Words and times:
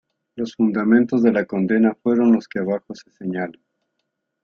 Los 0.35 0.55
fundamentos 0.55 1.21
de 1.21 1.31
la 1.31 1.45
condena 1.45 1.93
fueron 1.93 2.31
los 2.31 2.47
que 2.47 2.57
abajo 2.57 2.95
se 2.95 3.11
señalan. 3.11 3.61